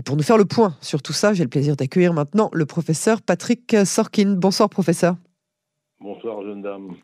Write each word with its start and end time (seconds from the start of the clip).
Et 0.00 0.02
pour 0.02 0.16
nous 0.16 0.22
faire 0.22 0.38
le 0.38 0.46
point 0.46 0.74
sur 0.80 1.02
tout 1.02 1.12
ça, 1.12 1.34
j'ai 1.34 1.42
le 1.42 1.50
plaisir 1.50 1.76
d'accueillir 1.76 2.14
maintenant 2.14 2.48
le 2.54 2.64
professeur 2.64 3.20
Patrick 3.20 3.76
Sorkin. 3.84 4.34
Bonsoir 4.34 4.70
professeur. 4.70 5.16
Bonsoir 6.00 6.42
jeune 6.42 6.62
dame. 6.62 6.94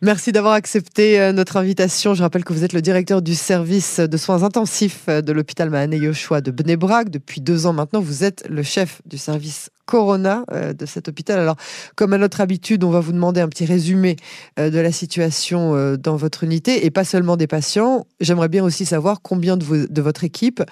Merci 0.00 0.30
d'avoir 0.30 0.54
accepté 0.54 1.20
euh, 1.20 1.32
notre 1.32 1.56
invitation. 1.56 2.14
Je 2.14 2.22
rappelle 2.22 2.44
que 2.44 2.52
vous 2.52 2.62
êtes 2.62 2.72
le 2.72 2.80
directeur 2.80 3.20
du 3.20 3.34
service 3.34 3.98
de 3.98 4.16
soins 4.16 4.44
intensifs 4.44 5.06
euh, 5.08 5.22
de 5.22 5.32
l'hôpital 5.32 5.70
Mahane 5.70 5.92
Yoshua 5.92 6.40
de 6.40 6.52
Bnebrak. 6.52 7.10
Depuis 7.10 7.40
deux 7.40 7.66
ans 7.66 7.72
maintenant, 7.72 8.00
vous 8.00 8.22
êtes 8.22 8.46
le 8.48 8.62
chef 8.62 9.02
du 9.06 9.18
service 9.18 9.70
Corona 9.86 10.44
euh, 10.52 10.72
de 10.72 10.86
cet 10.86 11.08
hôpital. 11.08 11.40
Alors, 11.40 11.56
comme 11.96 12.12
à 12.12 12.18
notre 12.18 12.40
habitude, 12.40 12.84
on 12.84 12.90
va 12.90 13.00
vous 13.00 13.10
demander 13.10 13.40
un 13.40 13.48
petit 13.48 13.64
résumé 13.64 14.14
de 14.56 14.78
la 14.78 14.92
situation 14.92 15.96
dans 15.96 16.16
votre 16.16 16.44
unité 16.44 16.86
et 16.86 16.90
pas 16.90 17.04
seulement 17.04 17.36
des 17.36 17.48
patients. 17.48 18.06
J'aimerais 18.20 18.48
bien 18.48 18.62
aussi 18.62 18.84
savoir 18.86 19.20
combien 19.20 19.56
de 19.56 20.00
votre 20.02 20.22
équipe 20.24 20.62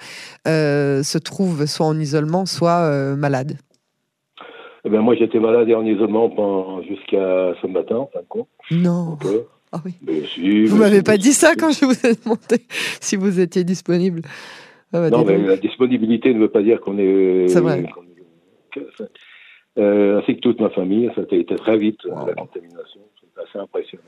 se 0.45 1.17
trouve 1.17 1.65
soit 1.65 1.85
en 1.85 1.99
isolement, 1.99 2.45
soit 2.45 3.15
malade. 3.15 3.57
Eh 4.87 4.89
ben, 4.89 5.01
moi, 5.01 5.15
j'étais 5.15 5.41
malade 5.41 5.67
et 5.67 5.75
en 5.75 5.85
isolement 5.85 6.81
jusqu'à 6.83 7.53
ce 7.61 7.67
matin, 7.67 7.97
en 7.97 8.07
fin 8.07 8.21
de 8.21 8.25
compte. 8.29 8.47
Non. 8.71 9.17
ah 9.73 9.81
oui. 9.83 10.65
vous 10.65 10.77
m'avez 10.77 11.03
pas 11.03 11.17
dit 11.17 11.33
ça 11.33 11.55
quand 11.59 11.71
je 11.71 11.83
vous 11.83 12.07
ai 12.07 12.13
demandé 12.15 12.63
si 13.01 13.17
vous 13.17 13.41
étiez 13.41 13.65
disponible. 13.65 14.21
Ah 14.93 15.01
bah, 15.01 15.09
non, 15.09 15.25
mais 15.25 15.37
la 15.39 15.57
disponibilité 15.57 16.33
ne 16.33 16.39
veut 16.39 16.47
pas 16.47 16.61
dire 16.61 16.79
qu'on 16.79 16.97
est. 16.99 17.49
C'est 17.49 17.59
vrai. 17.59 17.83
Euh, 19.77 20.21
ainsi 20.21 20.37
que 20.37 20.39
toute 20.39 20.61
ma 20.61 20.69
famille, 20.69 21.11
ça 21.15 21.21
a 21.29 21.35
été 21.35 21.55
très 21.57 21.77
vite 21.77 21.99
la 22.05 22.33
contamination. 22.33 23.01
C'est 23.19 23.41
assez 23.43 23.59
impressionnant. 23.59 24.03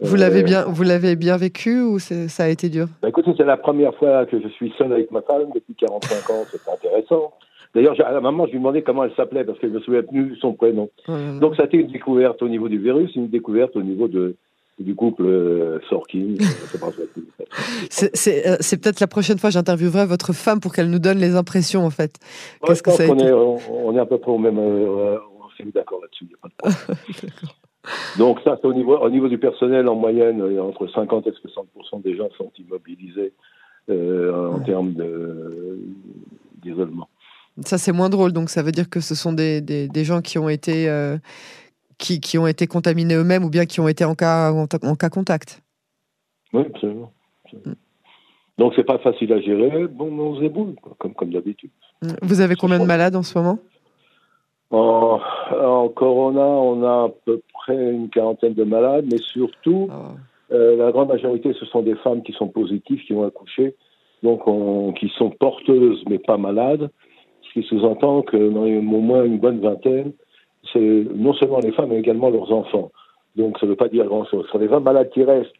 Vous 0.00 0.16
l'avez 0.16 0.40
euh, 0.40 0.44
bien, 0.44 0.64
vous 0.64 0.82
l'avez 0.82 1.16
bien 1.16 1.38
vécu 1.38 1.80
ou 1.80 1.98
ça 1.98 2.44
a 2.44 2.48
été 2.48 2.68
dur? 2.68 2.88
Bah, 3.00 3.08
Écoutez, 3.08 3.30
c'est 3.38 3.44
la 3.44 3.56
première 3.56 3.94
fois 3.94 4.26
que 4.26 4.38
je 4.38 4.48
suis 4.48 4.70
seul 4.76 4.92
avec 4.92 5.10
ma 5.10 5.22
femme 5.22 5.50
depuis 5.54 5.74
45 5.76 6.28
ans. 6.28 6.44
C'est 6.50 6.70
intéressant. 6.70 7.32
D'ailleurs, 7.74 7.96
à 8.06 8.12
la 8.12 8.20
maman, 8.20 8.46
je 8.46 8.52
lui 8.52 8.58
demandais 8.58 8.82
comment 8.82 9.04
elle 9.04 9.14
s'appelait 9.14 9.44
parce 9.44 9.58
qu'elle 9.58 9.70
ne 9.70 9.76
me 9.76 9.80
souvenait 9.80 10.02
plus 10.02 10.36
son 10.36 10.52
prénom. 10.52 10.90
Donc, 11.08 11.56
ça 11.56 11.62
a 11.62 11.66
été 11.66 11.78
une 11.78 11.88
découverte 11.88 12.40
au 12.42 12.48
niveau 12.48 12.68
du 12.68 12.78
virus, 12.78 13.14
une 13.16 13.28
découverte 13.28 13.74
au 13.74 13.82
niveau 13.82 14.06
de, 14.06 14.36
du 14.78 14.94
couple 14.94 15.24
euh, 15.26 15.78
Sorkin. 15.88 16.34
c'est 17.90 18.46
euh, 18.46 18.56
peut-être 18.56 19.00
la 19.00 19.06
prochaine 19.06 19.38
fois 19.38 19.50
j'interviewerai 19.50 20.06
votre 20.06 20.32
femme 20.32 20.60
pour 20.60 20.72
qu'elle 20.72 20.90
nous 20.90 20.98
donne 20.98 21.18
les 21.18 21.36
impressions 21.36 21.84
en 21.84 21.90
fait. 21.90 22.18
Qu'est-ce 22.64 22.82
que 22.82 22.90
ça 22.90 23.04
a 23.04 23.06
été 23.06 23.24
est, 23.24 23.32
on, 23.32 23.96
est 23.96 24.00
à 24.00 24.06
peu 24.06 24.18
près 24.18 24.32
au 24.32 24.38
même. 24.38 24.58
Euh, 24.58 25.16
on 25.40 25.50
s'est 25.56 25.64
mis 25.64 25.72
d'accord 25.72 26.00
là-dessus. 26.02 26.26
Donc 28.18 28.40
ça, 28.42 28.58
c'est 28.60 28.66
au 28.66 28.72
niveau, 28.72 28.96
au 28.96 29.10
niveau 29.10 29.28
du 29.28 29.38
personnel 29.38 29.88
en 29.88 29.94
moyenne, 29.94 30.42
entre 30.58 30.88
50 30.88 31.26
et 31.26 31.30
60% 31.30 32.02
des 32.02 32.16
gens 32.16 32.28
sont 32.36 32.50
immobilisés 32.58 33.32
en 33.90 34.58
termes 34.60 34.94
d'isolement. 36.62 37.08
Ça, 37.62 37.78
c'est 37.78 37.92
moins 37.92 38.08
drôle. 38.08 38.32
Donc, 38.32 38.50
ça 38.50 38.62
veut 38.62 38.72
dire 38.72 38.90
que 38.90 39.00
ce 39.00 39.14
sont 39.14 39.32
des, 39.32 39.60
des, 39.60 40.04
gens 40.04 40.20
qui 40.20 40.38
ont 40.38 40.48
été, 40.48 40.88
euh, 40.88 41.16
qui, 41.98 42.20
qui, 42.20 42.36
ont 42.36 42.48
été 42.48 42.66
contaminés 42.66 43.14
eux-mêmes 43.14 43.44
ou 43.44 43.50
bien 43.50 43.64
qui 43.64 43.80
ont 43.80 43.86
été 43.86 44.04
en 44.04 44.14
cas, 44.14 44.50
en, 44.50 44.66
cas 44.66 45.08
contact. 45.08 45.62
Oui, 46.52 46.62
absolument. 46.66 47.12
Donc, 47.52 47.66
mm. 47.66 47.74
Donc, 48.58 48.72
c'est 48.76 48.84
pas 48.84 48.98
facile 48.98 49.32
à 49.32 49.40
gérer. 49.40 49.86
Bon, 49.86 50.06
on 50.18 50.36
se 50.36 50.40
débrouille, 50.40 50.74
comme, 50.98 51.14
comme 51.14 51.30
d'habitude. 51.30 51.70
Mm. 52.02 52.08
Vous 52.22 52.40
avez 52.40 52.56
combien 52.56 52.80
de 52.80 52.84
malades 52.84 53.14
en 53.14 53.22
ce 53.22 53.38
moment? 53.38 53.58
En, 54.70 55.20
en, 55.52 55.88
Corona, 55.90 56.40
on 56.40 56.82
a 56.82 57.04
à 57.04 57.08
peu 57.24 57.40
près 57.52 57.92
une 57.92 58.08
quarantaine 58.08 58.54
de 58.54 58.64
malades, 58.64 59.06
mais 59.08 59.18
surtout, 59.18 59.88
ah. 59.92 60.14
euh, 60.52 60.76
la 60.76 60.90
grande 60.90 61.08
majorité, 61.08 61.52
ce 61.52 61.66
sont 61.66 61.82
des 61.82 61.94
femmes 61.96 62.24
qui 62.24 62.32
sont 62.32 62.48
positives, 62.48 63.00
qui 63.04 63.12
ont 63.12 63.24
accouché, 63.24 63.76
donc 64.24 64.42
qui 64.98 65.12
sont 65.16 65.30
porteuses 65.30 66.02
mais 66.08 66.18
pas 66.18 66.38
malades 66.38 66.90
qui 67.54 67.62
sous-entend 67.62 68.22
que 68.22 68.36
dans 68.36 68.64
au 68.64 69.00
moins 69.00 69.24
une 69.24 69.38
bonne 69.38 69.60
vingtaine, 69.60 70.12
c'est 70.72 71.06
non 71.14 71.32
seulement 71.34 71.60
les 71.60 71.70
femmes, 71.70 71.90
mais 71.90 72.00
également 72.00 72.28
leurs 72.28 72.52
enfants. 72.52 72.90
Donc 73.36 73.58
ça 73.58 73.66
ne 73.66 73.70
veut 73.70 73.76
pas 73.76 73.88
dire 73.88 74.06
grand-chose. 74.06 74.46
Sur 74.48 74.58
les 74.58 74.66
20 74.66 74.80
malades 74.80 75.10
qui 75.10 75.22
restent 75.22 75.54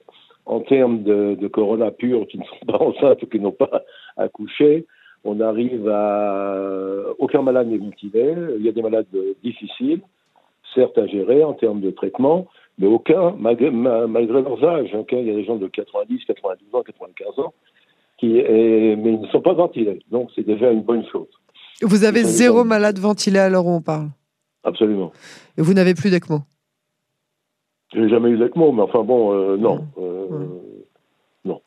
en 0.44 0.60
termes 0.60 1.04
de, 1.04 1.48
corona 1.48 1.92
pur, 1.92 2.26
qui 2.26 2.38
ne 2.38 2.44
sont 2.44 2.66
pas 2.66 2.78
enceintes 2.78 3.22
ou 3.22 3.26
qui 3.26 3.38
n'ont 3.38 3.52
pas 3.52 3.82
accouché, 4.16 4.86
on 5.24 5.40
arrive 5.40 5.88
à... 5.88 7.14
Aucun 7.18 7.42
malade 7.42 7.68
n'est 7.68 7.78
ventilé. 7.78 8.34
Il 8.58 8.64
y 8.64 8.68
a 8.68 8.72
des 8.72 8.82
malades 8.82 9.06
difficiles, 9.42 10.00
certes 10.74 10.98
à 10.98 11.06
gérer 11.06 11.44
en 11.44 11.54
termes 11.54 11.80
de 11.80 11.92
traitement, 11.92 12.46
mais 12.78 12.88
aucun, 12.88 13.34
malgré, 13.38 13.70
leurs 13.70 14.64
âges. 14.64 14.90
Il 15.12 15.26
y 15.26 15.30
a 15.30 15.34
des 15.34 15.44
gens 15.44 15.56
de 15.56 15.68
90, 15.68 16.24
92 16.24 16.74
ans, 16.74 16.82
95 16.82 17.38
ans, 17.38 17.54
mais 18.20 18.28
ils 18.28 19.20
ne 19.20 19.26
sont 19.28 19.40
pas 19.40 19.54
ventilés. 19.54 20.00
Donc 20.10 20.30
c'est 20.34 20.44
déjà 20.44 20.72
une 20.72 20.82
bonne 20.82 21.06
chose. 21.06 21.28
Vous 21.82 22.04
avez 22.04 22.22
zéro 22.22 22.64
malade 22.64 22.98
ventilé 22.98 23.38
à 23.38 23.48
l'heure 23.48 23.66
où 23.66 23.70
on 23.70 23.82
parle 23.82 24.08
Absolument. 24.62 25.12
Et 25.58 25.62
vous 25.62 25.74
n'avez 25.74 25.94
plus 25.94 26.10
d'ECMO 26.10 26.40
J'ai 27.92 28.08
jamais 28.08 28.30
eu 28.30 28.38
d'ECMO, 28.38 28.72
mais 28.72 28.82
enfin 28.82 29.02
bon, 29.02 29.32
euh, 29.32 29.56
non. 29.56 29.86
Euh, 29.98 30.46
non. 31.44 31.60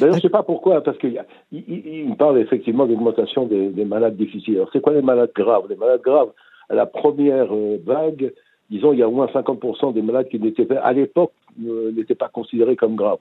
D'ailleurs, 0.00 0.14
je 0.14 0.18
ne 0.18 0.22
sais 0.22 0.30
pas 0.30 0.42
pourquoi, 0.42 0.82
parce 0.82 0.98
qu'il 0.98 1.22
il, 1.50 2.16
parle 2.16 2.38
effectivement 2.38 2.86
d'augmentation 2.86 3.46
des, 3.46 3.84
malades 3.84 4.16
difficiles. 4.16 4.56
Alors, 4.56 4.70
c'est 4.72 4.80
quoi 4.80 4.94
les 4.94 5.02
malades 5.02 5.32
graves? 5.34 5.66
Les 5.68 5.76
malades 5.76 6.02
graves, 6.02 6.30
à 6.70 6.74
la 6.74 6.86
première 6.86 7.54
euh, 7.54 7.78
vague, 7.84 8.32
disons, 8.70 8.92
il 8.92 9.00
y 9.00 9.02
a 9.02 9.08
au 9.08 9.12
moins 9.12 9.26
50% 9.26 9.92
des 9.92 10.02
malades 10.02 10.28
qui 10.28 10.38
n'étaient 10.38 10.68
à 10.76 10.92
l'époque 10.92 11.32
n'étaient 11.58 12.14
pas 12.14 12.30
considérés 12.30 12.76
comme 12.76 12.96
graves. 12.96 13.18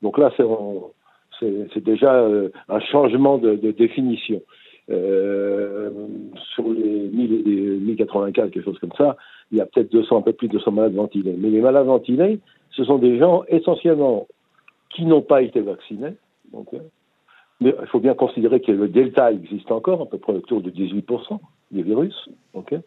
Donc 0.00 0.16
là, 0.16 0.32
c'est 1.38 1.84
déjà 1.84 2.26
un 2.68 2.80
changement 2.80 3.36
de 3.36 3.70
définition. 3.72 4.40
Euh, 4.88 5.90
sur 6.54 6.68
les 6.72 7.08
1084, 7.08 8.50
quelque 8.50 8.64
chose 8.64 8.78
comme 8.78 8.92
ça, 8.96 9.16
il 9.50 9.58
y 9.58 9.60
a 9.60 9.66
peut-être 9.66 9.90
200, 9.90 10.18
un 10.18 10.22
peu 10.22 10.32
plus 10.32 10.48
de 10.48 10.54
200 10.54 10.70
malades 10.72 10.94
ventilés. 10.94 11.34
Mais 11.36 11.50
les 11.50 11.60
malades 11.60 11.86
ventilés, 11.86 12.40
ce 12.70 12.84
sont 12.84 12.98
des 12.98 13.18
gens 13.18 13.42
essentiellement 13.48 14.26
qui 14.90 15.04
n'ont 15.04 15.22
pas 15.22 15.42
été 15.42 15.60
vaccinés. 15.60 16.14
Donc, 16.52 16.72
euh, 16.74 16.78
mais 17.60 17.74
il 17.80 17.86
faut 17.88 18.00
bien 18.00 18.14
considérer 18.14 18.60
que 18.60 18.70
le 18.70 18.88
delta 18.88 19.32
existe 19.32 19.72
encore, 19.72 20.02
à 20.02 20.06
peu 20.06 20.18
près 20.18 20.34
autour 20.34 20.60
de 20.60 20.70
18% 20.70 21.40
des 21.72 21.82
virus. 21.82 22.28
Okay 22.54 22.78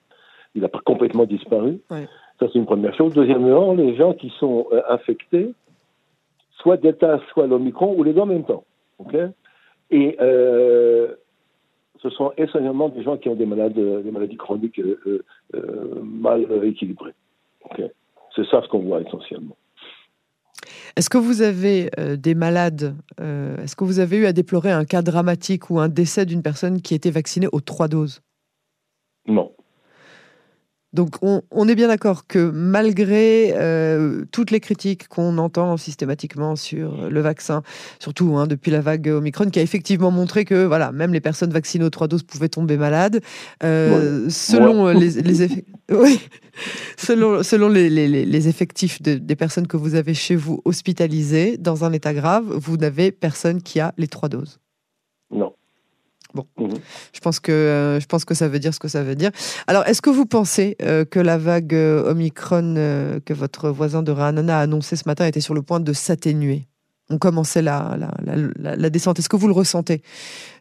il 0.56 0.62
n'a 0.62 0.68
pas 0.68 0.80
complètement 0.84 1.26
disparu. 1.26 1.80
Ça, 1.90 2.08
c'est 2.40 2.56
une 2.56 2.66
première 2.66 2.96
chose. 2.96 3.14
Deuxièmement, 3.14 3.74
les 3.74 3.96
gens 3.96 4.14
qui 4.14 4.34
sont 4.40 4.66
euh, 4.72 4.82
infectés, 4.90 5.54
soit 6.58 6.78
delta, 6.78 7.20
soit 7.32 7.46
l'omicron, 7.46 7.94
ou 7.96 8.04
les 8.04 8.14
deux 8.14 8.22
en 8.22 8.26
même 8.26 8.46
temps. 8.46 8.64
Okay 8.98 9.28
et 9.92 10.18
euh, 10.22 11.16
ce 12.02 12.10
sont 12.10 12.32
essentiellement 12.38 12.90
des 12.90 13.04
gens 13.04 13.18
qui 13.18 13.30
ont 13.30 13.36
des, 13.36 13.46
malades, 13.46 13.74
des 13.74 14.12
maladies 14.12 14.38
chroniques 14.38 14.80
euh, 14.80 15.24
euh, 15.56 16.02
mal 16.04 16.46
équilibrées. 16.64 17.14
C'est 18.36 18.46
ça 18.50 18.62
ce 18.64 18.68
qu'on 18.70 18.80
voit 18.80 19.02
essentiellement. 19.02 19.58
Est-ce 20.96 21.10
que 21.10 21.18
vous 21.18 21.42
avez 21.42 21.90
euh, 22.00 22.16
des 22.16 22.36
malades 22.36 22.96
Est-ce 23.20 23.76
que 23.76 23.84
vous 23.84 24.00
avez 24.00 24.18
eu 24.18 24.26
à 24.26 24.34
déplorer 24.34 24.72
un 24.72 24.86
cas 24.86 25.02
dramatique 25.02 25.70
ou 25.70 25.80
un 25.80 25.90
décès 25.90 26.26
d'une 26.26 26.42
personne 26.42 26.82
qui 26.82 26.96
était 26.96 27.12
vaccinée 27.12 27.48
aux 27.52 27.62
trois 27.62 27.88
doses? 27.88 28.22
Non. 29.28 29.52
Donc 30.92 31.18
on, 31.22 31.68
est 31.68 31.76
bien 31.76 31.88
d'accord 31.88 32.26
que 32.26 32.50
malgré 32.50 33.54
euh, 33.56 34.26
toutes 34.32 34.50
les 34.50 34.60
critiques 34.60 35.08
qu'on 35.08 35.38
entend 35.38 35.78
systématiquement 35.78 36.56
sur 36.56 37.10
le 37.10 37.22
vaccin, 37.22 37.62
surtout 38.00 38.36
hein, 38.38 38.48
depuis 38.48 38.72
la 38.72 38.82
vague 38.82 39.08
Omicron, 39.08 39.52
qui 39.52 39.60
a 39.60 39.62
effectivement 39.62 40.10
montré 40.10 40.46
que 40.46 40.66
voilà, 40.66 40.92
même 40.92 41.14
les 41.14 41.22
personnes 41.22 41.52
vaccinées 41.52 41.86
aux 41.86 41.92
trois 41.92 42.08
doses 42.08 42.24
pouvaient 42.24 42.50
tomber 42.50 42.76
malades, 42.78 43.22
euh, 43.64 44.28
selon, 44.30 44.88
Les, 44.88 45.12
selon, 46.98 47.44
selon 47.44 47.70
les, 47.70 48.48
effectifs 48.48 49.00
des 49.02 49.36
personnes 49.36 49.68
que 49.68 49.78
vous 49.78 49.94
avez 49.94 50.16
chez 50.16 50.36
vous 50.36 50.60
hospitalisées 50.66 51.58
dans 51.58 51.86
un 51.86 51.94
état 51.94 52.16
grave, 52.16 52.46
vous 52.52 52.78
n'avez 52.78 53.12
personne 53.12 53.62
qui 53.62 53.80
a 53.80 53.94
les 53.98 54.08
trois 54.08 54.30
doses. 54.30 54.60
Bon, 56.36 56.46
mhm. 56.60 56.76
je, 57.12 57.20
pense 57.22 57.40
que, 57.40 57.52
euh, 57.52 58.00
je 58.00 58.06
pense 58.06 58.24
que 58.24 58.36
ça 58.36 58.48
veut 58.48 58.60
dire 58.60 58.74
ce 58.74 58.80
que 58.80 58.88
ça 58.88 59.04
veut 59.04 59.16
dire. 59.16 59.32
Alors, 59.68 59.84
est-ce 59.88 60.02
que 60.02 60.12
vous 60.12 60.26
pensez 60.26 60.76
euh, 60.82 61.04
que 61.04 61.20
la 61.20 61.38
vague 61.38 61.74
euh, 61.74 62.12
Omicron 62.12 62.76
que 63.26 63.34
votre 63.34 63.70
voisin 63.70 64.04
de 64.04 64.12
Ranana 64.12 64.60
a 64.60 64.62
annoncé 64.62 64.96
ce 64.96 65.08
matin 65.08 65.26
était 65.26 65.42
sur 65.42 65.54
le 65.54 65.62
point 65.62 65.80
de 65.80 65.94
s'atténuer? 65.94 66.68
On 67.12 67.18
commençait 67.18 67.64
la, 67.64 67.98
la, 67.98 68.76
la, 68.76 68.90
descente. 68.92 69.18
Est-ce 69.18 69.30
que 69.30 69.36
vous 69.36 69.48
le 69.48 69.54
ressentez 69.54 70.04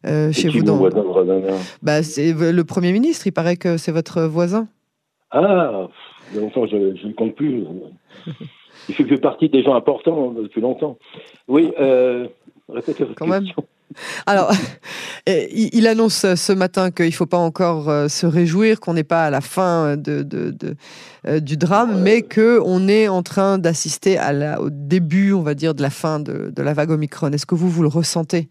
chez 0.03 0.49
vous 0.49 0.63
dans... 0.63 0.81
bah, 1.83 2.03
C'est 2.03 2.33
le 2.33 2.65
Premier 2.65 2.93
ministre, 2.93 3.27
il 3.27 3.33
paraît 3.33 3.59
que 3.59 3.77
c'est 3.77 3.93
votre 3.93 4.23
voisin. 4.23 4.67
Ah, 5.31 5.89
longtemps, 6.35 6.67
je 6.67 6.77
ne 6.77 7.13
compte 7.13 7.35
plus. 7.35 7.67
il 8.89 8.95
fait 8.95 9.21
partie 9.21 9.51
des 9.51 9.63
gens 9.63 9.75
importants 9.75 10.31
depuis 10.31 10.63
longtemps. 10.63 10.97
Oui, 11.49 11.71
répétez 12.71 13.05
votre 13.05 13.15
Quand 13.15 13.29
question. 13.29 13.55
Même. 13.59 13.67
Alors, 14.27 14.51
il 15.27 15.87
annonce 15.87 16.35
ce 16.35 16.53
matin 16.53 16.91
qu'il 16.91 17.07
ne 17.07 17.11
faut 17.11 17.27
pas 17.27 17.39
encore 17.39 17.89
euh, 17.89 18.09
se 18.09 18.27
réjouir, 18.27 18.81
qu'on 18.81 18.95
n'est 18.95 19.05
pas 19.05 19.25
à 19.25 19.31
la 19.31 19.41
fin 19.41 19.97
de, 19.97 20.27
euh, 21.27 21.41
du 21.41 21.57
drame, 21.57 22.03
mais 22.03 22.23
qu'on 22.23 22.89
est 22.89 23.09
en 23.09 23.23
train 23.23 23.59
d'assister 23.59 24.19
au 24.61 24.71
début, 24.71 25.33
on 25.33 25.43
va 25.43 25.55
dire, 25.55 25.75
de 25.75 25.83
la 25.83 25.91
fin 25.91 26.21
de, 26.21 26.53
la 26.57 26.75
vague 26.75 26.91
Omicron. 26.91 27.31
Est-ce 27.33 27.47
que 27.47 27.55
vous, 27.55 27.69
vous 27.69 27.83
le 27.83 27.89
ressentez 27.89 28.49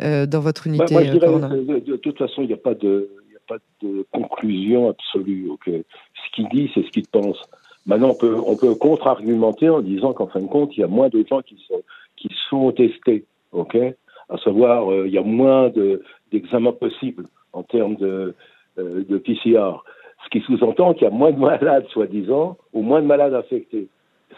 euh, 0.00 0.26
dans 0.26 0.40
votre 0.40 0.68
bah, 0.68 0.74
unité 0.74 0.94
moi, 0.94 1.04
je 1.04 1.10
dirais, 1.12 1.80
de, 1.80 1.96
toute 1.96 2.18
façon, 2.18 2.42
il 2.42 2.48
n'y 2.48 2.54
a, 2.54 2.58
pas 2.58 2.74
de, 2.74 3.10
a 3.34 3.54
pas 3.54 3.58
de 3.82 4.06
conclusion 4.12 4.90
absolue. 4.90 5.48
Ce 5.66 6.34
qu'il 6.34 6.48
dit, 6.48 6.70
c'est 6.74 6.82
ce 6.84 6.90
qu'il 6.90 7.06
pense. 7.06 7.38
Maintenant, 7.86 8.10
on 8.10 8.14
peut, 8.14 8.36
on 8.46 8.56
peut 8.56 8.74
contre-argumenter 8.74 9.68
en 9.68 9.80
disant 9.80 10.12
qu'en 10.12 10.28
fin 10.28 10.40
de 10.40 10.46
compte, 10.46 10.76
il 10.76 10.80
y 10.80 10.84
a 10.84 10.88
moins 10.88 11.08
de 11.08 11.24
gens 11.28 11.42
qui 11.42 11.56
sont, 11.68 11.82
qui 12.16 12.28
sont 12.48 12.70
testés. 12.72 13.24
ok 13.52 13.76
à 14.32 14.38
savoir, 14.38 14.90
euh, 14.90 15.06
il 15.06 15.12
y 15.12 15.18
a 15.18 15.22
moins 15.22 15.70
d'examens 16.32 16.72
possibles 16.72 17.26
en 17.52 17.62
termes 17.62 17.96
de, 17.96 18.34
euh, 18.78 19.04
de 19.08 19.18
PCR. 19.18 19.82
Ce 20.24 20.30
qui 20.30 20.40
sous-entend 20.40 20.94
qu'il 20.94 21.04
y 21.04 21.10
a 21.10 21.10
moins 21.10 21.32
de 21.32 21.38
malades, 21.38 21.86
soi-disant, 21.88 22.56
ou 22.72 22.82
moins 22.82 23.02
de 23.02 23.06
malades 23.06 23.34
infectés. 23.34 23.88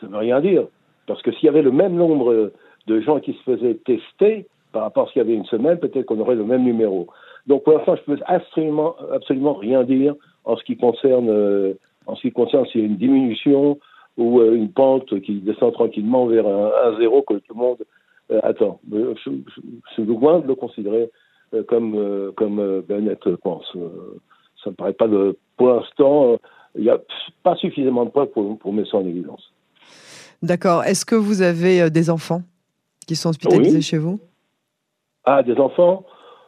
Ça 0.00 0.06
ne 0.06 0.12
veut 0.12 0.18
rien 0.18 0.40
dire. 0.40 0.64
Parce 1.06 1.22
que 1.22 1.30
s'il 1.32 1.44
y 1.44 1.48
avait 1.48 1.62
le 1.62 1.70
même 1.70 1.94
nombre 1.94 2.52
de 2.86 3.00
gens 3.00 3.20
qui 3.20 3.34
se 3.34 3.42
faisaient 3.42 3.78
tester 3.84 4.46
par 4.72 4.82
rapport 4.82 5.04
à 5.04 5.06
ce 5.06 5.12
qu'il 5.12 5.22
y 5.22 5.24
avait 5.24 5.34
une 5.34 5.44
semaine, 5.44 5.78
peut-être 5.78 6.06
qu'on 6.06 6.18
aurait 6.18 6.34
le 6.34 6.44
même 6.44 6.64
numéro. 6.64 7.06
Donc 7.46 7.62
pour 7.62 7.74
l'instant, 7.74 7.94
je 7.94 8.10
ne 8.10 8.16
peux 8.16 8.22
absolument, 8.26 9.54
rien 9.54 9.84
dire 9.84 10.14
en 10.44 10.56
ce 10.56 10.64
qui 10.64 10.76
concerne, 10.76 11.28
euh, 11.28 11.74
en 12.06 12.16
s'il 12.16 12.32
y 12.34 12.84
a 12.84 12.86
une 12.86 12.96
diminution 12.96 13.78
ou 14.16 14.42
une 14.42 14.70
pente 14.70 15.20
qui 15.20 15.40
descend 15.40 15.72
tranquillement 15.72 16.26
vers 16.26 16.46
un, 16.46 16.70
un 16.84 16.98
zéro 16.98 17.22
que 17.22 17.34
tout 17.34 17.54
le 17.54 17.60
monde 17.60 17.84
euh, 18.34 18.40
attends, 18.42 18.80
je, 18.90 19.14
suis 19.94 20.04
loin 20.04 20.40
de 20.40 20.46
le 20.46 20.54
considérer 20.54 21.10
euh, 21.54 21.62
comme, 21.64 21.94
euh, 21.94 22.32
comme 22.36 22.82
Bennett 22.88 23.20
pense. 23.42 23.66
ça 24.62 24.70
me 24.70 24.74
paraît 24.74 24.92
pas 24.92 25.08
de, 25.08 25.36
pour 25.56 25.68
l'instant, 25.68 26.38
il 26.74 26.82
n'y 26.82 26.90
a 26.90 26.98
pas 27.42 27.56
suffisamment 27.56 28.04
de 28.04 28.10
preuves 28.10 28.30
pour, 28.30 28.58
pour 28.58 28.72
mettre 28.72 28.90
ça 28.90 28.98
en 28.98 29.06
évidence. 29.06 29.52
D'accord. 30.42 30.84
Est-ce 30.84 31.06
que 31.06 31.14
vous 31.14 31.42
avez 31.42 31.90
des 31.90 32.10
enfants 32.10 32.42
qui 33.06 33.16
sont 33.16 33.30
hospitalisés 33.30 33.80
chez 33.80 33.98
vous? 33.98 34.20
Ah, 35.24 35.42
des 35.42 35.56
enfants? 35.56 36.04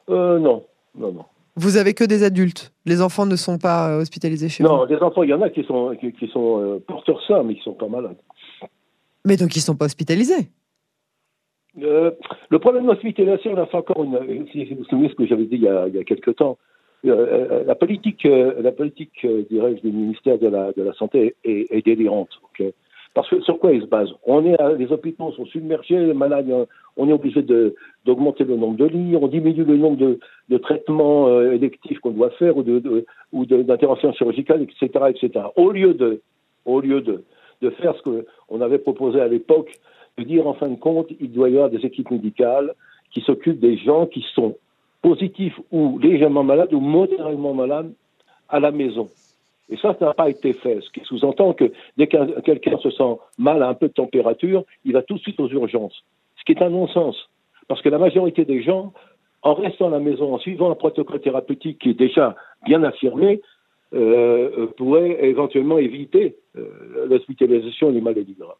Non, 0.08 0.64
non, 0.94 1.12
non. 1.12 1.24
Vous 1.58 1.78
avez 1.78 1.94
que 1.94 2.04
des 2.04 2.22
adultes? 2.22 2.74
Les 2.84 3.00
enfants 3.00 3.24
ne 3.24 3.36
sont 3.36 3.56
pas 3.56 3.96
hospitalisés 3.96 4.50
chez 4.50 4.62
vous? 4.62 4.68
Non, 4.68 4.84
des 4.84 4.96
enfants, 4.96 5.22
il 5.22 5.30
y 5.30 5.34
en 5.34 5.40
a 5.40 5.48
qui 5.48 5.64
sont 5.64 5.96
qui, 5.96 6.28
sont 6.28 6.82
porteurs 6.86 7.22
sains, 7.26 7.42
mais 7.42 7.54
qui 7.54 7.62
sont 7.62 7.72
pas 7.72 7.88
malades. 7.88 8.18
Mais 9.24 9.36
donc 9.36 9.56
ils 9.56 9.60
sont 9.60 9.76
pas 9.76 9.86
hospitalisés? 9.86 10.50
Euh, 11.82 12.10
le 12.50 12.58
problème 12.58 12.84
de 12.84 12.88
l'hospitalisation, 12.88 13.54
là, 13.54 13.66
c'est 13.70 13.76
encore 13.76 14.02
une. 14.02 14.46
Si 14.52 14.64
vous 14.64 14.76
vous 14.76 14.84
souvenez 14.84 15.08
ce 15.08 15.14
que 15.14 15.26
j'avais 15.26 15.44
dit 15.44 15.56
il 15.56 15.62
y 15.62 15.68
a, 15.68 15.86
il 15.88 15.94
y 15.94 15.98
a 15.98 16.04
quelque 16.04 16.30
temps, 16.30 16.58
euh, 17.04 17.10
euh, 17.10 17.64
la 17.64 17.74
politique, 17.74 18.24
la 18.24 18.72
politique, 18.72 19.26
dirais-je, 19.50 19.82
du 19.82 19.92
ministère 19.92 20.38
de 20.38 20.48
la, 20.48 20.92
Santé 20.94 21.34
est, 21.44 21.84
délirante. 21.84 22.30
Okay 22.50 22.72
Parce 23.14 23.28
que 23.28 23.40
sur 23.42 23.58
quoi 23.58 23.72
il 23.72 23.82
se 23.82 23.86
base? 23.86 24.08
On 24.24 24.44
est, 24.46 24.56
les 24.78 24.90
hôpitaux 24.90 25.32
sont 25.32 25.46
submergés, 25.46 25.98
les 25.98 26.14
malades, 26.14 26.50
on 26.96 27.08
est 27.08 27.12
obligé 27.12 27.44
d'augmenter 28.06 28.44
le 28.44 28.56
nombre 28.56 28.76
de 28.76 28.86
lits, 28.86 29.16
on 29.20 29.28
diminue 29.28 29.64
le 29.64 29.76
nombre 29.76 30.16
de, 30.48 30.58
traitements 30.58 31.40
électifs 31.42 31.98
qu'on 32.00 32.12
doit 32.12 32.30
faire 32.30 32.56
ou 32.56 32.62
de, 32.62 33.04
ou 33.32 33.44
d'interventions 33.44 34.12
chirurgicales, 34.14 34.62
etc., 34.62 35.04
etc. 35.10 35.46
Au 35.56 35.70
lieu 35.70 35.92
de, 35.92 36.22
au 36.64 36.80
lieu 36.80 37.02
de 37.02 37.70
faire 37.70 37.94
ce 37.96 38.02
qu'on 38.02 38.60
avait 38.62 38.78
proposé 38.78 39.20
à 39.20 39.28
l'époque 39.28 39.78
de 40.18 40.24
dire 40.24 40.46
en 40.46 40.54
fin 40.54 40.68
de 40.68 40.76
compte, 40.76 41.08
il 41.20 41.32
doit 41.32 41.48
y 41.48 41.54
avoir 41.54 41.70
des 41.70 41.84
équipes 41.84 42.10
médicales 42.10 42.74
qui 43.10 43.20
s'occupent 43.20 43.60
des 43.60 43.76
gens 43.76 44.06
qui 44.06 44.24
sont 44.34 44.56
positifs 45.02 45.58
ou 45.70 45.98
légèrement 45.98 46.42
malades 46.42 46.72
ou 46.72 46.80
modérément 46.80 47.54
malades 47.54 47.92
à 48.48 48.60
la 48.60 48.70
maison. 48.70 49.08
Et 49.68 49.76
ça, 49.76 49.96
ça 49.98 50.06
n'a 50.06 50.14
pas 50.14 50.30
été 50.30 50.52
fait, 50.52 50.80
ce 50.80 50.90
qui 50.90 51.00
sous-entend 51.04 51.52
que 51.52 51.72
dès 51.96 52.06
que 52.06 52.40
quelqu'un 52.40 52.78
se 52.78 52.90
sent 52.90 53.18
mal 53.38 53.62
à 53.62 53.68
un 53.68 53.74
peu 53.74 53.88
de 53.88 53.92
température, 53.92 54.64
il 54.84 54.92
va 54.92 55.02
tout 55.02 55.14
de 55.14 55.20
suite 55.20 55.40
aux 55.40 55.48
urgences, 55.48 56.04
ce 56.38 56.44
qui 56.44 56.52
est 56.52 56.62
un 56.62 56.70
non-sens. 56.70 57.16
Parce 57.68 57.82
que 57.82 57.88
la 57.88 57.98
majorité 57.98 58.44
des 58.44 58.62
gens, 58.62 58.92
en 59.42 59.54
restant 59.54 59.88
à 59.88 59.90
la 59.90 59.98
maison, 59.98 60.34
en 60.34 60.38
suivant 60.38 60.70
un 60.70 60.76
protocole 60.76 61.20
thérapeutique 61.20 61.80
qui 61.80 61.90
est 61.90 61.94
déjà 61.94 62.36
bien 62.64 62.84
affirmé, 62.84 63.40
euh, 63.94 64.66
pourraient 64.76 65.24
éventuellement 65.24 65.78
éviter 65.78 66.36
euh, 66.56 67.06
l'hospitalisation 67.08 67.90
des 67.90 68.00
maladies 68.00 68.36
graves. 68.38 68.56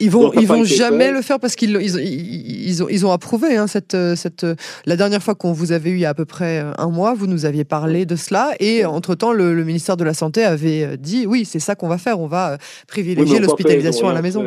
Ils 0.00 0.10
vont, 0.10 0.32
ils 0.32 0.46
vont 0.46 0.64
jamais 0.64 1.10
le 1.10 1.22
faire 1.22 1.40
parce 1.40 1.56
qu'ils 1.56 1.76
ils, 1.80 2.68
ils, 2.68 2.82
ont, 2.82 2.88
ils 2.88 3.06
ont 3.06 3.12
approuvé 3.12 3.56
hein, 3.56 3.66
cette, 3.66 3.96
cette. 4.16 4.46
La 4.86 4.96
dernière 4.96 5.22
fois 5.22 5.34
qu'on 5.34 5.52
vous 5.52 5.72
avait 5.72 5.90
eu 5.90 5.94
il 5.94 6.00
y 6.00 6.06
a 6.06 6.10
à 6.10 6.14
peu 6.14 6.24
près 6.24 6.62
un 6.78 6.88
mois, 6.88 7.14
vous 7.14 7.26
nous 7.26 7.44
aviez 7.44 7.64
parlé 7.64 8.06
de 8.06 8.16
cela 8.16 8.50
et 8.60 8.84
entre 8.84 9.14
temps 9.14 9.32
le, 9.32 9.64
ministère 9.64 9.96
de 9.96 10.04
la 10.04 10.14
santé 10.14 10.44
avait 10.44 10.96
dit 10.96 11.26
oui, 11.26 11.44
c'est 11.44 11.58
ça 11.58 11.74
qu'on 11.74 11.88
va 11.88 11.98
faire, 11.98 12.20
on 12.20 12.26
va 12.26 12.58
privilégier 12.88 13.38
l'hospitalisation 13.38 14.08
à 14.08 14.12
la 14.12 14.22
maison. 14.22 14.44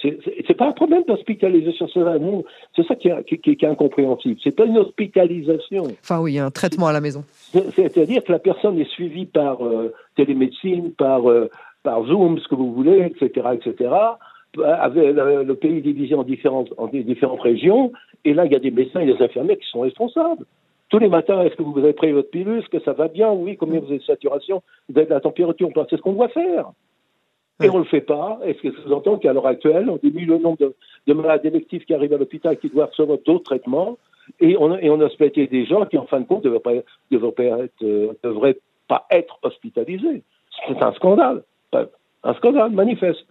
C'est 0.00 0.56
pas 0.56 0.68
un 0.68 0.72
problème 0.72 1.02
d'hospitalisation, 1.08 1.88
c'est 2.76 2.86
ça 2.86 2.94
qui 2.94 3.08
est, 3.08 3.24
qui, 3.24 3.56
qui 3.56 3.64
est 3.64 3.68
incompréhensible. 3.68 4.38
C'est 4.42 4.54
pas 4.54 4.64
une 4.64 4.78
hospitalisation. 4.78 5.84
Enfin 6.02 6.20
oui, 6.20 6.32
il 6.32 6.36
y 6.36 6.38
a 6.38 6.44
un 6.44 6.50
traitement 6.50 6.86
à 6.86 6.92
la 6.92 7.00
maison. 7.00 7.24
C'est-à-dire 7.74 8.22
que 8.22 8.30
la 8.30 8.38
personne 8.38 8.78
est 8.78 8.90
suivie 8.90 9.26
par 9.26 9.64
euh, 9.64 9.92
télémédecine, 10.16 10.92
par, 10.92 11.28
euh, 11.28 11.50
par 11.82 12.04
Zoom, 12.04 12.38
ce 12.38 12.46
que 12.46 12.54
vous 12.54 12.72
voulez, 12.72 13.10
etc., 13.12 13.48
etc 13.54 13.90
avec 14.64 15.14
le 15.14 15.54
pays 15.54 15.82
divisé 15.82 16.14
en 16.14 16.24
différentes, 16.24 16.72
en 16.78 16.88
différentes 16.88 17.40
régions, 17.40 17.92
et 18.24 18.34
là, 18.34 18.46
il 18.46 18.52
y 18.52 18.56
a 18.56 18.60
des 18.60 18.70
médecins 18.70 19.00
et 19.00 19.06
des 19.06 19.22
infirmiers 19.22 19.56
qui 19.56 19.68
sont 19.70 19.80
responsables. 19.80 20.44
Tous 20.88 20.98
les 20.98 21.08
matins, 21.08 21.42
est-ce 21.42 21.54
que 21.54 21.62
vous 21.62 21.78
avez 21.78 21.92
pris 21.92 22.12
votre 22.12 22.30
pilule? 22.30 22.60
Est-ce 22.60 22.68
que 22.68 22.80
ça 22.80 22.92
va 22.92 23.08
bien? 23.08 23.30
Oui, 23.30 23.56
combien 23.56 23.80
vous 23.80 23.86
avez 23.86 23.98
de 23.98 24.04
saturation? 24.04 24.62
Vous 24.88 24.96
avez 24.96 25.06
de 25.06 25.12
la 25.12 25.20
température 25.20 25.70
C'est 25.90 25.96
ce 25.96 26.00
qu'on 26.00 26.14
doit 26.14 26.28
faire. 26.28 26.72
Et 27.62 27.68
on 27.68 27.74
ne 27.74 27.78
le 27.80 27.84
fait 27.84 28.00
pas. 28.00 28.38
Est-ce 28.44 28.62
que 28.62 28.72
ça 28.72 28.82
sous-entend 28.84 29.18
qu'à 29.18 29.32
l'heure 29.32 29.46
actuelle, 29.46 29.90
on 29.90 29.96
diminue 29.96 30.26
le 30.26 30.38
nombre 30.38 30.58
de, 31.06 31.12
malades 31.12 31.44
électifs 31.44 31.84
qui 31.84 31.92
arrivent 31.92 32.14
à 32.14 32.18
l'hôpital 32.18 32.56
qui 32.56 32.68
doivent 32.68 32.90
recevoir 32.90 33.18
d'autres 33.26 33.44
traitements 33.44 33.98
et 34.40 34.56
on, 34.58 34.76
et 34.76 34.88
on 34.90 35.00
a 35.00 35.06
hospitalisé 35.06 35.46
des 35.50 35.66
gens 35.66 35.84
qui, 35.86 35.98
en 35.98 36.06
fin 36.06 36.20
de 36.20 36.26
compte, 36.26 36.44
ne 36.44 36.50
devraient, 36.50 36.84
euh, 37.82 38.12
devraient 38.22 38.58
pas 38.86 39.06
être 39.10 39.38
hospitalisés. 39.42 40.22
C'est 40.66 40.82
un 40.82 40.92
scandale. 40.92 41.42
Un 41.72 42.34
scandale 42.34 42.70
manifeste. 42.70 43.26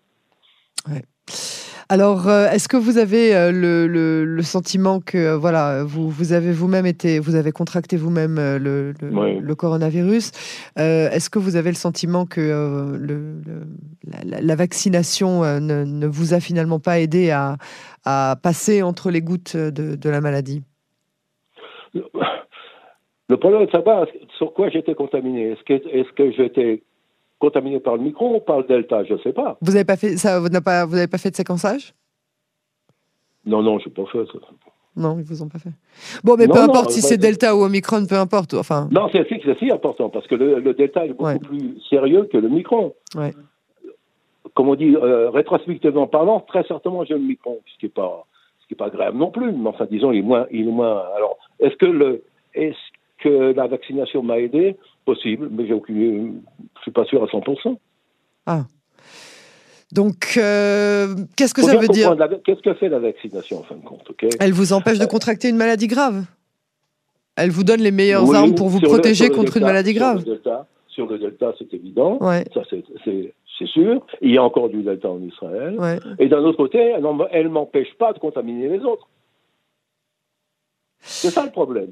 Alors, 1.90 2.28
euh, 2.28 2.48
est-ce 2.50 2.68
que 2.68 2.76
vous 2.76 2.98
avez 2.98 3.34
euh, 3.34 3.52
le, 3.54 4.42
sentiment 4.42 5.00
que 5.00 5.18
euh, 5.18 5.38
voilà, 5.38 5.86
vous, 5.86 6.10
vous 6.10 6.34
avez 6.34 6.52
vous-même 6.52 6.86
été, 6.86 7.20
vous 7.20 7.36
avez 7.36 7.54
contracté 7.54 7.96
vous-même 7.96 8.36
le, 8.36 8.94
le, 9.00 9.56
coronavirus 9.56 10.32
Est-ce 10.76 11.30
que 11.30 11.40
vous 11.40 11.56
avez 11.56 11.70
le 11.70 11.76
sentiment 11.76 12.26
que 12.26 13.00
la, 14.04 14.56
vaccination 14.56 15.44
ne, 15.62 16.08
vous 16.08 16.34
a 16.34 16.42
finalement 16.42 16.80
pas 16.80 17.00
aidé 17.00 17.32
à, 17.32 17.56
à 18.04 18.36
passer 18.42 18.82
entre 18.84 19.10
les 19.10 19.22
gouttes 19.22 19.56
de, 19.56 20.10
la 20.10 20.20
maladie? 20.20 20.64
Le 21.94 23.38
problème 23.38 23.66
de 23.66 23.72
savoir 23.72 24.08
sur 24.38 24.54
quoi 24.54 24.70
j'étais 24.70 24.94
contaminé? 24.94 25.52
Est-ce 25.52 25.64
que, 25.64 25.74
est-ce 25.74 26.12
que 26.14 26.32
j'étais 26.32 26.84
contaminé 27.40 27.80
par 27.80 27.98
le 27.98 28.04
micron 28.04 28.36
ou 28.36 28.40
par 28.40 28.60
le 28.60 28.64
delta, 28.64 29.04
je 29.04 29.14
ne 29.14 29.20
sais 29.20 29.34
pas. 29.34 29.58
Vous 29.62 29.72
n'avez 29.72 29.86
pas 29.86 29.98
fait 29.98 30.18
ça, 30.18 30.40
vous 30.40 30.50
n'avez 30.50 30.64
pas, 30.64 30.86
vous 30.86 31.08
pas 31.08 31.18
fait 31.18 31.32
de 31.32 31.36
séquençage? 31.36 31.94
Non, 33.46 33.62
non, 33.62 33.80
je 33.80 33.88
n'ai 33.88 33.94
pas 33.94 34.06
fait 34.06 34.26
ça. 34.26 34.40
Non, 34.98 35.18
ils 35.20 35.24
vous 35.24 35.44
ont 35.44 35.48
pas 35.48 35.60
fait. 35.60 35.70
Bon, 36.24 36.36
mais 36.38 36.48
peu 36.48 36.60
importe 36.60 36.90
si 36.90 37.02
c'est 37.02 37.18
Delta 37.18 37.56
ou 37.56 37.62
Omicron, 37.64 38.06
peu 38.08 38.16
importe. 38.16 38.56
Enfin. 38.56 38.90
Non, 38.92 39.10
c'est 39.12 39.28
si 39.60 39.72
important 39.72 40.10
parce 40.10 40.26
que 40.26 40.36
le, 40.36 40.74
Delta 40.74 41.06
est 41.06 41.14
beaucoup 41.14 41.40
plus 41.40 41.80
sérieux 41.88 42.28
que 42.32 42.38
le 42.38 42.50
Micron. 42.50 42.94
Ouais. 43.16 43.32
Comme 44.56 44.70
on 44.70 44.76
dit, 44.76 44.96
euh, 44.96 45.30
rétrospectivement 45.30 46.08
parlant, 46.08 46.40
très 46.40 46.64
certainement 46.64 47.06
j'ai 47.06 47.14
le 47.14 47.20
Micron, 47.20 47.60
ce 47.74 47.80
qui 47.80 47.86
n'est 47.86 47.92
pas, 47.92 48.26
ce 48.60 48.68
qui 48.68 48.74
est 48.74 48.78
pas 48.78 48.90
grave 48.90 49.16
non 49.16 49.30
plus. 49.30 49.52
Mais 49.52 49.70
enfin, 49.70 49.86
disons, 49.90 50.12
il 50.12 50.20
est 50.20 50.24
moins, 50.24 50.48
il 50.52 50.68
est 50.68 50.72
moins. 50.72 51.04
Alors, 51.16 51.38
est-ce 51.60 51.76
que 51.76 51.86
le, 51.86 52.24
est-ce 52.56 52.78
que 53.20 53.54
la 53.54 53.68
vaccination 53.68 54.24
m'a 54.24 54.40
aidé? 54.40 54.78
Possible, 55.06 55.48
mais 55.52 55.68
j'ai 55.68 55.74
aucune, 55.74 56.42
suis 56.88 56.92
pas 56.92 57.06
sûr 57.06 57.24
à 57.24 57.28
100%. 57.28 57.78
Ah. 58.46 58.66
Donc, 59.92 60.36
euh, 60.38 61.16
qu'est-ce 61.36 61.54
que 61.54 61.62
ça 61.62 61.78
veut 61.78 61.88
dire 61.88 62.16
Qu'est-ce 62.46 62.62
que 62.62 62.74
fait 62.74 62.90
la 62.90 63.00
vaccination 63.00 63.60
en 63.60 63.64
fin 63.64 63.76
de 63.76 63.84
compte 63.84 64.10
Elle 64.40 64.54
vous 64.54 64.74
empêche 64.74 65.00
de 65.00 65.04
euh, 65.04 65.08
contracter 65.08 65.50
une 65.50 65.58
maladie 65.58 65.88
grave? 65.88 66.26
Elle 67.36 67.52
vous 67.52 67.64
donne 67.64 67.82
les 67.82 67.92
meilleures 67.92 68.34
armes 68.34 68.56
pour 68.56 68.70
vous 68.70 68.82
protéger 68.82 69.30
contre 69.30 69.58
une 69.58 69.64
maladie 69.64 69.94
grave. 69.94 70.24
Sur 70.88 71.06
le 71.06 71.20
Delta, 71.20 71.54
c'est 71.60 71.72
évident. 71.74 72.20
Ça, 72.54 72.64
c'est 72.70 73.68
sûr. 73.68 74.06
Il 74.22 74.32
y 74.32 74.38
a 74.38 74.44
encore 74.44 74.70
du 74.70 74.82
Delta 74.82 75.10
en 75.10 75.22
Israël. 75.22 75.78
Et 76.20 76.28
d'un 76.28 76.40
autre 76.40 76.58
côté, 76.58 76.80
elle 77.32 77.44
ne 77.44 77.50
m'empêche 77.50 77.94
pas 78.00 78.14
de 78.14 78.20
contaminer 78.20 78.70
les 78.70 78.84
autres. 78.84 79.08
C'est 81.00 81.30
ça 81.30 81.46
le 81.46 81.52
problème. 81.52 81.92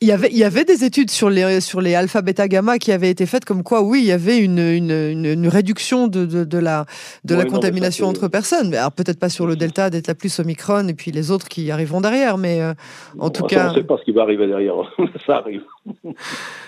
Il 0.00 0.06
y, 0.08 0.12
avait, 0.12 0.28
il 0.30 0.38
y 0.38 0.44
avait 0.44 0.64
des 0.64 0.84
études 0.84 1.10
sur 1.10 1.28
les, 1.28 1.60
sur 1.60 1.80
les 1.80 1.94
alpha, 1.96 2.22
bêta, 2.22 2.46
gamma 2.46 2.78
qui 2.78 2.92
avaient 2.92 3.10
été 3.10 3.26
faites 3.26 3.44
comme 3.44 3.64
quoi, 3.64 3.82
oui, 3.82 4.00
il 4.02 4.06
y 4.06 4.12
avait 4.12 4.38
une, 4.38 4.58
une, 4.58 5.24
une, 5.24 5.48
réduction 5.48 6.06
de, 6.06 6.24
de, 6.24 6.44
de, 6.44 6.58
la, 6.58 6.86
de 7.24 7.34
la 7.34 7.44
contamination 7.44 8.06
entre 8.06 8.28
personnes. 8.28 8.70
Mais 8.70 8.76
alors 8.76 8.92
peut-être 8.92 9.18
pas 9.18 9.28
sur 9.28 9.46
le 9.46 9.56
delta, 9.56 9.90
delta 9.90 10.14
plus, 10.14 10.38
omicron, 10.38 10.86
et 10.86 10.94
puis 10.94 11.10
les 11.10 11.32
autres 11.32 11.48
qui 11.48 11.70
arriveront 11.72 12.00
derrière. 12.00 12.38
Mais 12.38 12.60
euh, 12.62 12.74
en 13.18 13.30
tout 13.30 13.42
cas. 13.44 13.66
On 13.66 13.70
ne 13.70 13.74
sait 13.74 13.84
pas 13.84 13.96
ce 13.98 14.04
qui 14.04 14.12
va 14.12 14.22
arriver 14.22 14.46
derrière. 14.46 14.74
ça 15.26 15.38
arrive. 15.38 15.62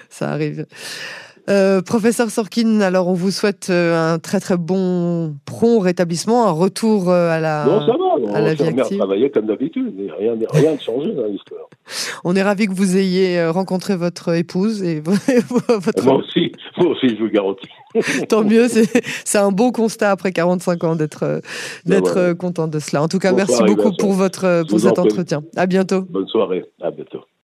ça 0.09 0.31
arrive. 0.31 0.67
Euh, 1.49 1.83
professeur 1.83 2.31
Sorkin, 2.31 2.81
alors 2.81 3.09
on 3.09 3.15
vous 3.15 3.31
souhaite 3.31 3.69
euh, 3.71 4.15
un 4.15 4.19
très 4.19 4.41
très 4.41 4.57
bon 4.57 5.35
prompt 5.47 5.81
rétablissement, 5.81 6.47
un 6.47 6.53
retour 6.53 7.11
euh, 7.11 7.31
à 7.31 7.41
la 7.41 7.65
Non, 7.65 7.81
ça 7.81 7.93
va, 7.93 7.99
on 8.19 8.75
va 8.75 8.85
travailler 8.85 9.31
comme 9.31 9.47
d'habitude, 9.47 9.93
rien 10.19 10.37
n'a 10.37 10.47
rien 10.51 10.79
changé 10.79 11.13
dans 11.13 11.27
l'histoire. 11.27 11.69
On 12.25 12.37
est 12.37 12.43
ravi 12.43 12.67
que 12.67 12.73
vous 12.73 12.97
ayez 12.97 13.47
rencontré 13.47 13.97
votre 13.97 14.35
épouse 14.35 14.83
et 14.83 15.01
votre... 15.01 16.05
Moi 16.05 16.17
aussi, 16.17 16.53
moi 16.77 16.91
aussi, 16.91 17.09
je 17.09 17.23
vous 17.23 17.31
garantis. 17.31 17.69
Tant 18.29 18.45
mieux, 18.45 18.69
c'est 18.69 19.39
un 19.39 19.51
beau 19.51 19.73
constat 19.73 20.11
après 20.11 20.33
45 20.33 20.85
ans 20.85 20.97
d'être 20.97 21.41
d'être 21.87 22.35
content 22.35 22.69
de 22.69 22.79
cela. 22.79 23.03
En 23.03 23.09
tout 23.09 23.19
cas, 23.19 23.33
merci 23.33 23.63
beaucoup 23.65 23.93
pour 23.99 24.13
votre 24.13 24.65
pour 24.69 24.79
cet 24.79 24.99
entretien. 24.99 25.43
À 25.57 25.67
bientôt. 25.67 26.03
Bonne 26.03 26.29
soirée, 26.29 26.65
à 26.81 26.91
bientôt. 26.91 27.21